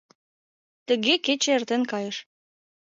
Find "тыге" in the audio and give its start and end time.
0.87-1.13